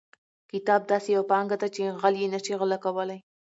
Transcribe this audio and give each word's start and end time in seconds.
کتاب 0.51 0.81
داسې 0.91 1.09
یوه 1.15 1.29
پانګه 1.31 1.57
ده 1.61 1.67
چې 1.75 1.81
غل 2.01 2.15
یې 2.21 2.27
نشي 2.33 2.53
غلا 2.59 2.77
کولی. 2.85 3.19